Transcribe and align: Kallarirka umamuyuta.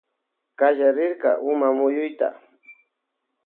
Kallarirka 0.59 1.31
umamuyuta. 1.49 2.27